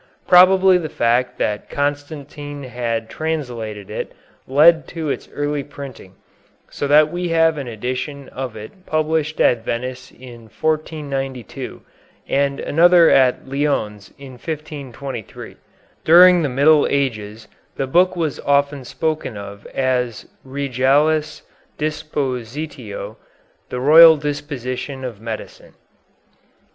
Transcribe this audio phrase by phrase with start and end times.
[0.27, 4.13] Probably the fact that Constantine had translated it
[4.47, 6.15] led to its early printing,
[6.71, 11.83] so that we have an edition of it published at Venice in 1492,
[12.27, 15.57] and another at Lyons in 1523.
[16.03, 21.43] During the Middle Ages the book was often spoken of as "Regalis
[21.77, 23.17] Dispositio,"
[23.69, 25.75] the "Royal Disposition of Medicine."